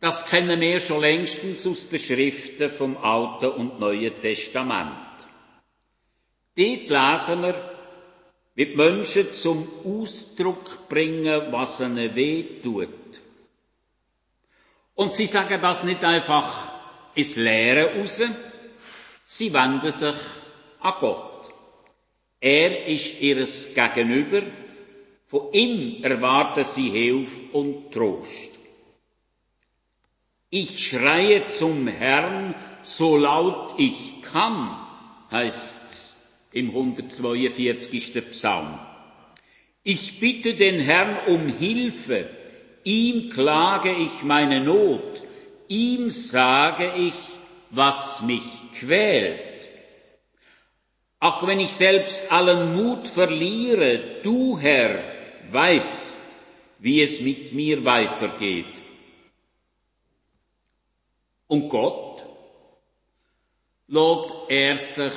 das 0.00 0.26
kennen 0.26 0.60
wir 0.60 0.80
schon 0.80 1.00
längstens 1.00 1.66
aus 1.66 1.88
den 1.88 1.98
Schriften 1.98 2.70
vom 2.70 2.96
Alten 2.96 3.50
und 3.50 3.80
Neuen 3.80 4.20
Testament. 4.22 4.96
Dort 6.56 6.90
lesen 6.90 7.42
wir, 7.42 7.76
wie 8.54 8.66
die 8.66 8.76
Menschen 8.76 9.32
zum 9.32 9.68
Ausdruck 9.84 10.88
bringen, 10.88 11.52
was 11.52 11.80
ihnen 11.80 12.14
weh 12.14 12.60
tut. 12.62 12.88
Und 14.94 15.14
sie 15.14 15.26
sagen 15.26 15.60
das 15.60 15.84
nicht 15.84 16.02
einfach 16.04 16.67
ins 17.18 17.34
Leere 17.36 17.96
raus. 17.96 18.22
Sie 19.24 19.52
wenden 19.52 19.90
sich 19.90 20.16
an 20.80 20.94
Gott. 21.00 21.50
Er 22.40 22.86
ist 22.86 23.20
ihres 23.20 23.74
Gegenüber. 23.74 24.42
Von 25.26 25.52
ihm 25.52 26.02
erwarten 26.04 26.64
sie 26.64 26.90
Hilfe 26.90 27.40
und 27.52 27.92
Trost. 27.92 28.52
Ich 30.48 30.78
schreie 30.88 31.44
zum 31.44 31.88
Herrn, 31.88 32.54
so 32.82 33.16
laut 33.16 33.74
ich 33.78 34.22
kann, 34.22 34.78
heißt's 35.30 36.16
im 36.52 36.68
142. 36.68 38.30
Psalm. 38.30 38.78
Ich 39.82 40.20
bitte 40.20 40.54
den 40.54 40.80
Herrn 40.80 41.26
um 41.26 41.48
Hilfe, 41.48 42.30
ihm 42.84 43.28
klage 43.28 43.92
ich 43.92 44.22
meine 44.22 44.64
Not, 44.64 45.22
ihm 45.68 46.10
sage 46.10 46.94
ich, 46.96 47.14
was 47.70 48.22
mich 48.22 48.42
quält. 48.74 49.68
Auch 51.20 51.46
wenn 51.46 51.60
ich 51.60 51.72
selbst 51.72 52.20
allen 52.30 52.74
Mut 52.74 53.08
verliere, 53.08 54.20
du 54.22 54.58
Herr 54.58 55.02
weißt, 55.50 56.16
wie 56.78 57.02
es 57.02 57.20
mit 57.20 57.52
mir 57.52 57.84
weitergeht. 57.84 58.82
Und 61.48 61.68
Gott, 61.70 62.24
lässt 63.88 64.34
er 64.48 64.78
sich 64.78 65.14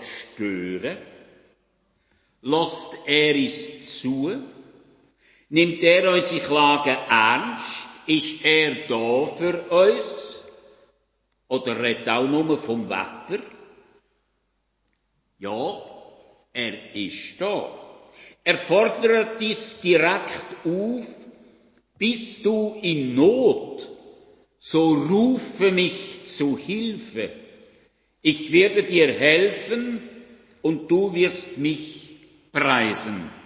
stören? 0.00 0.98
Lässt 2.40 2.88
er 3.06 3.36
es 3.36 4.00
zu? 4.00 4.42
Nimmt 5.50 5.82
er 5.82 6.12
unsere 6.12 6.40
Klage 6.40 6.90
ernst? 7.08 7.91
Ist 8.06 8.44
er 8.44 8.86
da 8.88 9.26
für 9.26 9.70
uns? 9.70 10.42
Oder 11.48 11.80
redet 11.80 12.08
auch 12.08 12.26
nur 12.26 12.58
vom 12.58 12.88
Wetter? 12.88 13.42
Ja, 15.38 15.82
er 16.52 16.94
ist 16.94 17.40
da. 17.40 17.78
Er 18.44 18.56
fordert 18.56 19.40
dies 19.40 19.80
direkt 19.80 20.56
auf, 20.64 21.06
bist 21.98 22.44
du 22.44 22.78
in 22.82 23.14
Not, 23.14 23.88
so 24.58 24.94
rufe 24.94 25.70
mich 25.70 26.24
zu 26.24 26.58
Hilfe. 26.58 27.30
Ich 28.22 28.50
werde 28.52 28.82
dir 28.84 29.12
helfen 29.12 30.02
und 30.62 30.90
du 30.90 31.12
wirst 31.14 31.58
mich 31.58 32.16
preisen. 32.52 33.41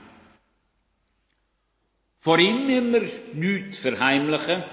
Vor 2.26 2.40
ihm 2.40 2.68
immer 2.68 3.02
nichts 3.34 3.78
verheimlichen. 3.78 4.64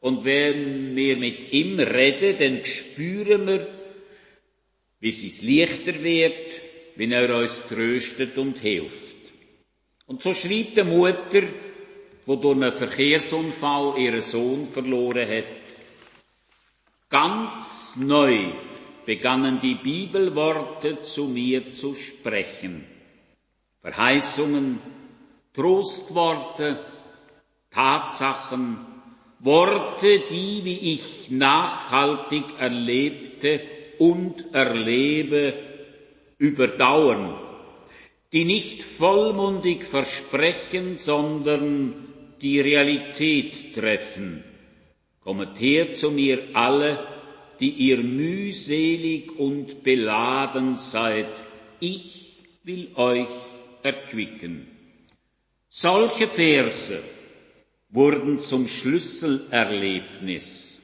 Und 0.00 0.24
wenn 0.24 0.96
wir 0.96 1.18
mit 1.18 1.52
ihm 1.52 1.78
reden, 1.78 2.38
dann 2.38 2.64
spüren 2.64 3.46
wir, 3.46 3.68
wie 4.98 5.10
es 5.10 5.42
leichter 5.42 6.02
wird, 6.02 6.60
wenn 6.96 7.12
er 7.12 7.36
uns 7.36 7.60
tröstet 7.68 8.38
und 8.38 8.58
hilft. 8.58 9.34
Und 10.06 10.22
so 10.22 10.32
schreibt 10.32 10.78
die 10.78 10.84
Mutter, 10.84 11.42
wo 12.24 12.36
durch 12.36 12.56
einen 12.56 12.72
Verkehrsunfall 12.72 13.98
ihren 13.98 14.22
Sohn 14.22 14.64
verloren 14.64 15.28
hat, 15.28 15.74
ganz 17.10 17.96
neu 17.98 18.50
begannen 19.04 19.60
die 19.60 19.74
Bibelworte 19.74 21.02
zu 21.02 21.24
mir 21.28 21.70
zu 21.70 21.94
sprechen. 21.94 22.86
Verheißungen, 23.82 24.78
Trostworte, 25.54 26.78
Tatsachen, 27.70 28.78
Worte, 29.38 30.20
die, 30.30 30.64
wie 30.64 30.94
ich 30.94 31.30
nachhaltig 31.30 32.44
erlebte 32.58 33.60
und 33.98 34.54
erlebe, 34.54 35.54
überdauern, 36.38 37.38
die 38.32 38.44
nicht 38.44 38.82
vollmundig 38.82 39.84
versprechen, 39.84 40.96
sondern 40.96 42.08
die 42.40 42.60
Realität 42.60 43.74
treffen. 43.74 44.44
Kommet 45.22 45.60
her 45.60 45.92
zu 45.92 46.10
mir 46.10 46.48
alle, 46.54 47.06
die 47.60 47.70
ihr 47.70 47.98
mühselig 47.98 49.38
und 49.38 49.82
beladen 49.82 50.76
seid, 50.76 51.42
ich 51.78 52.38
will 52.64 52.90
euch 52.96 53.28
erquicken. 53.82 54.71
Solche 55.74 56.28
Verse 56.28 57.02
wurden 57.88 58.40
zum 58.40 58.68
Schlüsselerlebnis, 58.68 60.82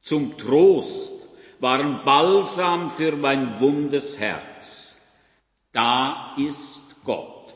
zum 0.00 0.36
Trost, 0.36 1.28
waren 1.60 2.04
Balsam 2.04 2.90
für 2.90 3.12
mein 3.12 3.60
wundes 3.60 4.18
Herz. 4.18 4.96
Da 5.72 6.34
ist 6.36 6.96
Gott. 7.04 7.54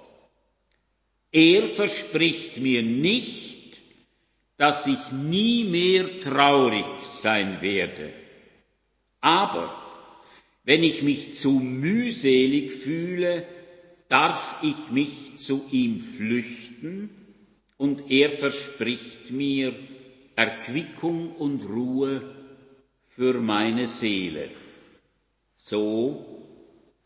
Er 1.32 1.66
verspricht 1.66 2.58
mir 2.58 2.84
nicht, 2.84 3.80
dass 4.56 4.86
ich 4.86 5.10
nie 5.10 5.64
mehr 5.64 6.20
traurig 6.20 6.86
sein 7.06 7.60
werde. 7.60 8.12
Aber 9.20 9.82
wenn 10.62 10.84
ich 10.84 11.02
mich 11.02 11.34
zu 11.34 11.50
mühselig 11.50 12.70
fühle, 12.70 13.48
darf 14.12 14.58
ich 14.60 14.90
mich 14.90 15.38
zu 15.38 15.64
ihm 15.70 15.98
flüchten 15.98 17.08
und 17.78 18.10
er 18.10 18.28
verspricht 18.28 19.30
mir 19.30 19.72
Erquickung 20.36 21.34
und 21.36 21.64
Ruhe 21.64 22.20
für 23.08 23.40
meine 23.40 23.86
Seele. 23.86 24.50
So 25.56 26.26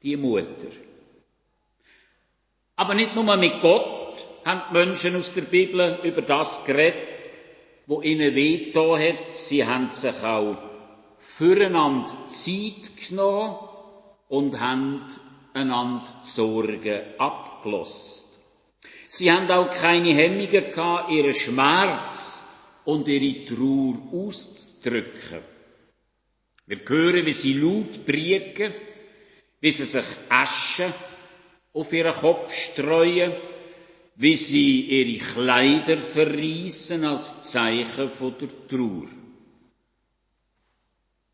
die 0.03 0.17
Mutter. 0.17 0.73
Aber 2.75 2.95
nicht 2.95 3.15
nur 3.15 3.37
mit 3.37 3.61
Gott 3.61 4.27
haben 4.45 4.63
die 4.69 4.79
Menschen 4.79 5.15
aus 5.15 5.33
der 5.33 5.43
Bibel 5.43 6.01
über 6.03 6.23
das 6.23 6.65
geredet, 6.65 7.31
wo 7.87 8.03
ihnen 8.03 8.35
weh 8.35 8.73
hat. 8.75 9.37
Sie 9.37 9.65
haben 9.65 9.93
sich 9.93 10.25
auch 10.25 10.59
füreinander 11.21 12.27
Zeit 12.31 12.97
genommen 13.09 13.59
und 14.29 14.59
haben 14.59 15.09
einander 15.57 16.21
Sorgen 16.23 17.03
abgelost. 17.19 18.27
Sie 19.09 19.33
haben 19.33 19.51
auch 19.51 19.71
keine 19.71 20.13
Hemmungen 20.13 20.71
gehabt, 20.71 21.11
ihren 21.11 21.33
Schmerz 21.35 22.43
und 22.85 23.09
ihre 23.09 23.47
Trauer 23.47 23.97
auszudrücken. 24.13 25.41
Wir 26.67 26.79
hören, 26.87 27.25
wie 27.25 27.33
sie 27.33 27.55
laut 27.55 28.05
briegen, 28.05 28.75
wie 29.61 29.71
sie 29.71 29.85
sich 29.85 30.05
Asche 30.29 30.93
auf 31.73 31.93
ihren 31.93 32.13
Kopf 32.13 32.53
streuen, 32.53 33.33
wie 34.17 34.37
sie 34.37 34.81
ihre 34.81 35.25
Kleider 35.25 35.99
verreissen 35.99 37.05
als 37.05 37.51
Zeichen 37.51 38.11
von 38.11 38.35
der 38.39 38.49
Trauer. 38.69 39.09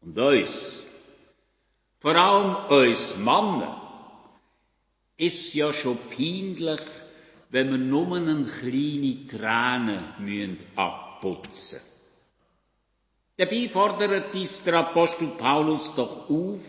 Und 0.00 0.18
uns, 0.18 0.84
vor 2.00 2.16
allem 2.16 2.80
uns 2.80 3.16
Männer, 3.16 3.81
ist 5.16 5.54
ja 5.54 5.72
schon 5.72 5.98
peinlich, 6.10 6.80
wenn 7.50 7.70
wir 7.70 7.78
nur 7.78 8.16
eine 8.16 8.44
kleine 8.44 9.26
Träne 9.26 10.56
abputzen. 10.74 11.80
Dabei 13.36 13.68
fordert 13.68 14.34
dies 14.34 14.62
der 14.64 14.74
Apostel 14.74 15.28
Paulus 15.38 15.94
doch 15.94 16.30
auf, 16.30 16.64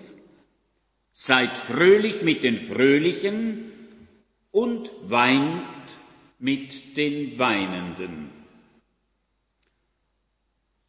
seid 1.11 1.55
fröhlich 1.55 2.21
mit 2.21 2.43
den 2.43 2.61
Fröhlichen 2.61 3.71
und 4.51 4.91
weint 5.03 5.67
mit 6.39 6.97
den 6.97 7.37
Weinenden. 7.37 8.31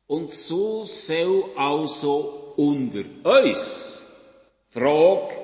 Und 0.06 0.32
so 0.32 0.84
soll 0.84 1.50
also 1.56 2.52
unter 2.56 3.04
uns 3.24 4.02
Frage, 4.70 5.43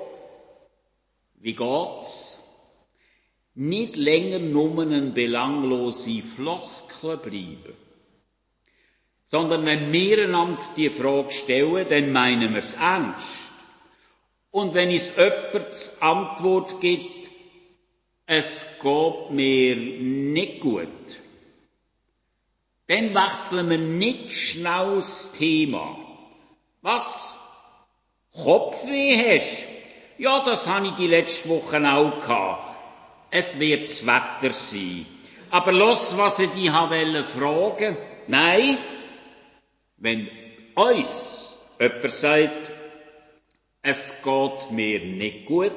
wie 1.41 1.55
geht's? 1.55 2.39
Nicht 3.55 3.97
länger 3.97 4.39
nur 4.39 4.83
eine 4.83 5.01
belanglose 5.11 6.23
Floskel 6.23 7.17
bleiben. 7.17 7.75
Sondern 9.27 9.65
wenn 9.65 9.93
wir 9.93 10.25
einander 10.25 10.63
die 10.77 10.91
Frage 10.91 11.31
stellen, 11.31 11.87
dann 11.89 12.13
meinen 12.13 12.53
wir 12.53 12.61
es 12.61 12.75
ernst. 12.75 13.53
Und 14.51 14.75
wenn 14.75 14.91
es 14.91 15.17
jemand 15.17 15.91
Antwort 16.01 16.81
gibt, 16.81 17.31
es 18.27 18.65
geht 18.83 19.31
mir 19.31 19.77
nicht 19.77 20.61
gut, 20.61 20.89
dann 22.87 23.15
wechseln 23.15 23.71
wir 23.71 23.79
nicht 23.79 24.33
schnell 24.33 24.97
das 24.97 25.33
Thema. 25.33 25.97
Was? 26.83 27.37
Kopfweh 28.33 29.17
hast? 29.17 29.80
Ja, 30.21 30.45
das 30.45 30.67
habe 30.67 30.89
ich 30.89 30.93
die 30.97 31.07
letzten 31.07 31.49
Wochen 31.49 31.87
auch 31.87 32.21
gehabt. 32.21 32.77
Es 33.31 33.59
wird 33.59 33.85
das 33.85 34.05
Wetter 34.05 34.53
sein. 34.53 35.07
Aber 35.49 35.73
los, 35.73 36.15
was 36.15 36.39
ich 36.41 36.51
dich 36.51 36.71
fragen 36.71 37.25
fragen. 37.25 37.97
Nein, 38.27 38.77
wenn 39.97 40.29
uns 40.75 41.51
jemand 41.81 42.11
sagt, 42.11 42.71
es 43.81 44.13
geht 44.23 44.71
mir 44.73 45.01
nicht 45.01 45.47
gut, 45.47 45.73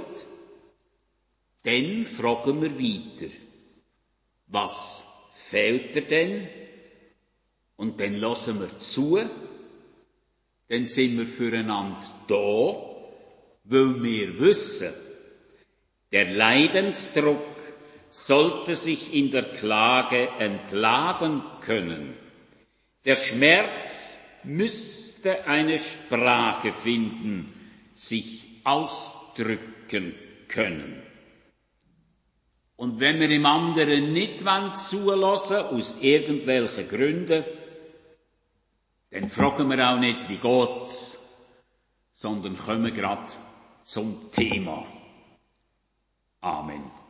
dann 1.63 2.03
fragen 2.03 2.61
wir 2.61 2.77
weiter. 2.77 3.33
Was 4.47 5.07
fehlt 5.35 5.95
dir 5.95 6.01
denn? 6.01 6.49
Und 7.77 7.97
dann 8.01 8.15
lassen 8.15 8.59
wir 8.59 8.77
zu, 8.77 9.23
dann 10.67 10.87
sind 10.87 11.17
wir 11.17 11.27
füreinander 11.27 12.05
da, 12.27 12.92
weil 13.63 14.03
wir 14.03 14.39
wissen, 14.39 14.93
der 16.11 16.31
Leidensdruck 16.31 17.43
sollte 18.09 18.75
sich 18.75 19.13
in 19.13 19.31
der 19.31 19.43
Klage 19.43 20.27
entladen 20.37 21.41
können. 21.61 22.13
Der 23.05 23.15
Schmerz 23.15 24.17
müsste 24.43 25.45
eine 25.47 25.79
Sprache 25.79 26.73
finden, 26.73 27.51
sich 27.95 28.43
ausdrücken 28.63 30.13
können. 30.47 31.01
Und 32.75 32.99
wenn 32.99 33.19
wir 33.19 33.29
im 33.29 33.45
anderen 33.45 34.13
nicht 34.13 34.43
zulassen 34.77 35.57
aus 35.57 35.97
irgendwelchen 36.01 36.87
Gründen, 36.87 37.43
dann 39.11 39.29
fragen 39.29 39.69
wir 39.69 39.89
auch 39.89 39.99
nicht, 39.99 40.27
wie 40.27 40.37
geht's, 40.37 41.17
sondern 42.13 42.57
kommen 42.57 42.93
grad 42.93 43.37
zum 43.83 44.31
Thema. 44.31 44.85
Amen. 46.41 47.02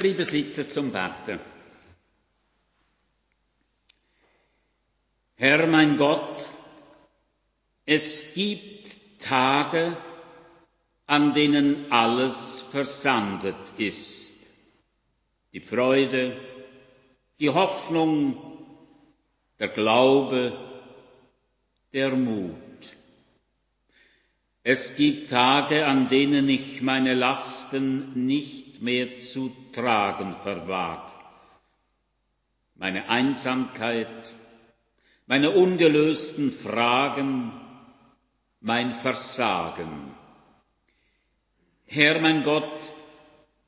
Bleiben 0.00 0.24
sitzen 0.24 0.68
zum 0.68 0.90
Beten. 0.90 1.38
Herr 5.36 5.66
mein 5.66 5.96
Gott, 5.96 6.42
es 7.84 8.34
gibt 8.34 9.20
Tage, 9.20 9.96
an 11.06 11.34
denen 11.34 11.92
alles 11.92 12.62
versandet 12.70 13.56
ist. 13.76 14.34
Die 15.52 15.60
Freude, 15.60 16.36
die 17.38 17.50
Hoffnung, 17.50 18.36
der 19.58 19.68
Glaube, 19.68 20.56
der 21.92 22.16
Mut. 22.16 22.56
Es 24.62 24.94
gibt 24.96 25.30
Tage, 25.30 25.86
an 25.86 26.08
denen 26.08 26.48
ich 26.48 26.80
meine 26.80 27.14
Lasten 27.14 28.26
nicht 28.26 28.69
mehr 28.80 29.18
zu 29.18 29.52
tragen 29.72 30.34
verwag. 30.36 31.12
Meine 32.74 33.08
Einsamkeit, 33.08 34.34
meine 35.26 35.50
ungelösten 35.50 36.50
Fragen, 36.50 37.52
mein 38.60 38.92
Versagen. 38.92 40.14
Herr 41.86 42.20
mein 42.20 42.42
Gott, 42.42 42.80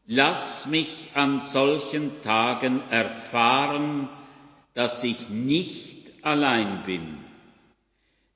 lass 0.07 0.67
mich 0.67 1.11
an 1.15 1.41
solchen 1.41 2.23
Tagen 2.23 2.81
erfahren, 2.91 4.09
dass 4.75 5.05
ich 5.05 5.29
nicht 5.29 6.25
allein 6.25 6.85
bin, 6.85 7.19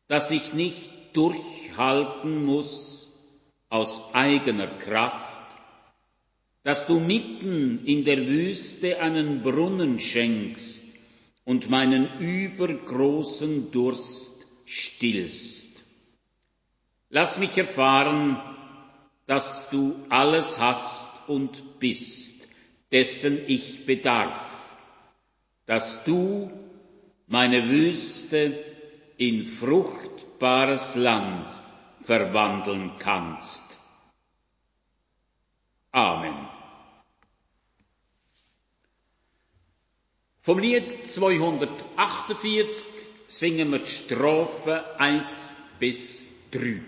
dass 0.09 0.31
ich 0.31 0.53
nicht 0.53 0.91
durchhalten 1.15 2.45
muss 2.45 3.11
aus 3.69 4.15
eigener 4.15 4.67
Kraft, 4.79 5.26
dass 6.67 6.85
du 6.85 6.99
mitten 6.99 7.85
in 7.85 8.05
der 8.05 8.27
Wüste 8.27 8.99
einen 8.99 9.41
Brunnen 9.41 10.01
schenkst 10.01 10.83
und 11.45 11.71
meinen 11.71 12.19
übergroßen 12.19 13.71
Durst 13.71 14.45
stillst. 14.65 15.85
Lass 17.09 17.39
mich 17.39 17.57
erfahren, 17.57 18.43
dass 19.29 19.71
du 19.71 19.95
alles 20.09 20.59
hast 20.59 21.09
und 21.29 21.79
bist, 21.79 22.49
dessen 22.91 23.39
ich 23.47 23.87
bedarf, 23.87 24.37
dass 25.67 26.03
du 26.03 26.51
meine 27.29 27.69
Wüste 27.69 28.65
in 29.19 29.45
fruchtbares 29.45 30.97
Land 30.97 31.47
verwandeln 32.03 32.91
kannst. 32.99 33.63
Amen. 35.93 36.57
Vom 40.47 40.61
Lied 40.61 41.05
248 41.05 42.85
singen 43.27 43.73
wir 43.73 43.81
die 43.81 43.91
Strophe 43.91 44.85
1 44.97 45.57
bis 45.81 46.23
3. 46.53 46.83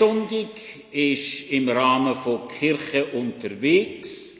Am 0.00 0.26
nächsten 0.26 0.28
Sonntag 0.28 0.60
ist 0.92 1.52
im 1.52 1.68
Rahmen 1.68 2.14
von 2.14 2.48
Kirche 2.48 3.06
unterwegs 3.12 4.36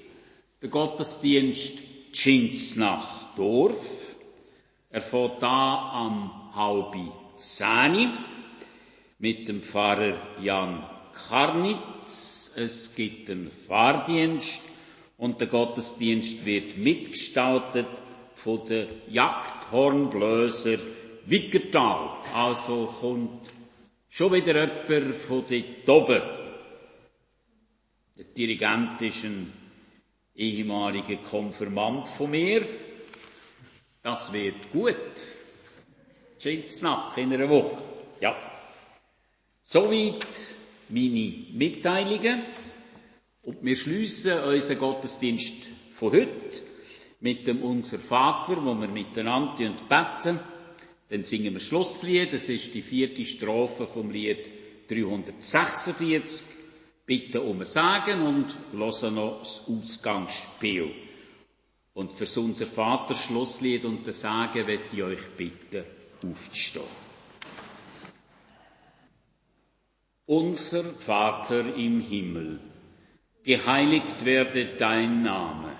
der 0.60 0.68
Gottesdienst 0.68 1.78
Tschinsnach 2.12 3.34
Dorf. 3.36 3.84
Er 4.90 5.02
fährt 5.02 5.42
da 5.42 5.90
am 5.92 6.54
halbi 6.54 7.10
zehni 7.36 8.08
mit 9.18 9.48
dem 9.48 9.62
Pfarrer 9.62 10.18
Jan 10.42 10.84
Karnitz. 11.28 12.52
Es 12.56 12.94
gibt 12.94 13.30
einen 13.30 13.50
Fahrdienst 13.50 14.62
und 15.18 15.40
der 15.40 15.48
Gottesdienst 15.48 16.44
wird 16.44 16.78
mitgestaltet 16.78 17.86
von 18.34 18.66
der 18.66 18.86
Jagdhornblöser 19.08 20.78
Wickertal. 21.26 22.10
Also 22.34 22.92
kommt 23.00 23.53
Schon 24.16 24.32
wieder 24.32 24.68
jemand 24.86 25.16
von 25.16 25.44
dort 25.48 25.88
oben. 25.88 26.22
Der 28.16 28.24
Dirigent 28.26 29.02
ist 29.02 29.24
ein 29.24 29.52
ehemaliger 30.36 31.16
Konfirmand 31.16 32.08
von 32.10 32.30
mir. 32.30 32.64
Das 34.04 34.32
wird 34.32 34.70
gut. 34.70 34.94
nach 36.80 37.16
in 37.16 37.32
einer 37.32 37.48
Woche. 37.48 37.82
Ja. 38.20 38.36
Soweit 39.64 40.24
meine 40.90 41.46
Mitteilungen. 41.52 42.44
Und 43.42 43.64
wir 43.64 43.74
schließen 43.74 44.44
unseren 44.44 44.78
Gottesdienst 44.78 45.66
von 45.90 46.12
heute 46.12 46.62
mit 47.18 47.48
dem 47.48 47.64
Unser 47.64 47.98
Vater, 47.98 48.64
wo 48.64 48.76
wir 48.76 48.86
miteinander 48.86 49.74
beten. 49.88 50.53
Dann 51.14 51.22
singen 51.22 51.54
wir 51.54 51.60
Schlusslied, 51.60 52.32
das 52.32 52.48
ist 52.48 52.74
die 52.74 52.82
vierte 52.82 53.24
Strophe 53.24 53.86
vom 53.86 54.10
Lied 54.10 54.50
346. 54.88 56.44
Bitte 57.06 57.40
um 57.40 57.60
ein 57.60 57.66
Sagen 57.66 58.22
und 58.22 58.52
hören 58.72 59.14
noch 59.14 59.38
das 59.38 59.64
Ausgangsspiel. 59.68 60.92
Und 61.92 62.14
für 62.14 62.40
unser 62.40 62.66
Vater 62.66 63.14
Schlusslied 63.14 63.84
und 63.84 64.04
das 64.08 64.22
Sagen 64.22 64.66
möchte 64.66 64.96
ich 64.96 65.02
euch 65.04 65.24
bitten, 65.36 65.84
aufzustehen. 66.28 66.84
Unser 70.26 70.82
Vater 70.82 71.76
im 71.76 72.00
Himmel, 72.00 72.58
geheiligt 73.44 74.24
werde 74.24 74.74
dein 74.76 75.22
Name, 75.22 75.78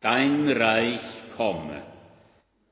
dein 0.00 0.48
Reich 0.48 1.02
komme 1.36 1.93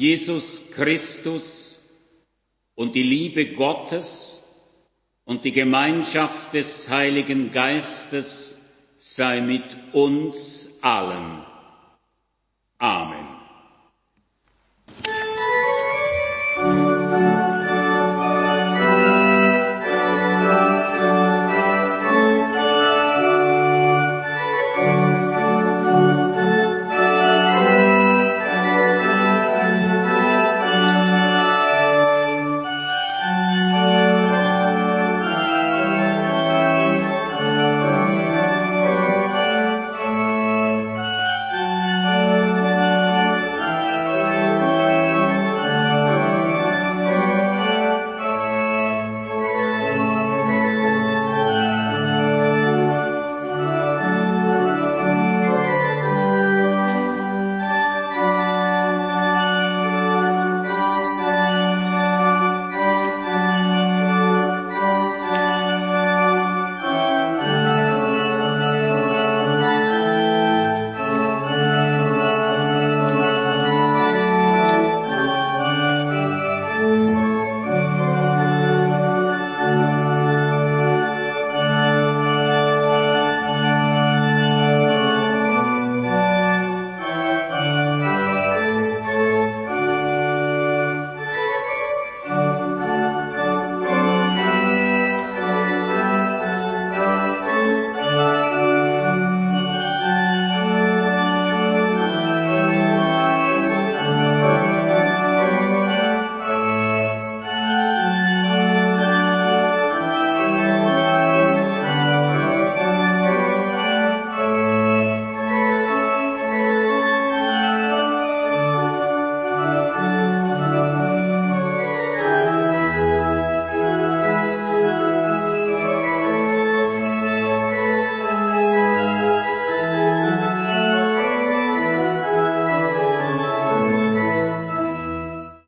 Jesus 0.00 0.70
Christus 0.70 1.78
und 2.74 2.94
die 2.94 3.02
Liebe 3.02 3.52
Gottes 3.52 4.42
und 5.26 5.44
die 5.44 5.52
Gemeinschaft 5.52 6.54
des 6.54 6.88
Heiligen 6.88 7.50
Geistes 7.50 8.58
sei 8.96 9.42
mit 9.42 9.76
uns 9.92 10.78
allen. 10.80 11.44
Amen. 12.78 13.19